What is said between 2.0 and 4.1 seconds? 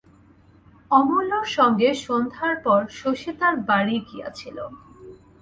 সন্ধ্যার পর শশী তার বাড়ি